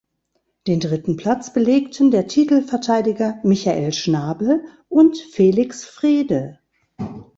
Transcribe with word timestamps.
Den 0.65 0.79
dritten 0.79 1.15
Platz 1.15 1.53
belegten 1.53 2.09
der 2.09 2.25
Titelverteidiger 2.25 3.35
Michael 3.43 3.93
Schnabel 3.93 4.65
und 4.89 5.15
Felix 5.19 5.85
Frede. 5.85 6.57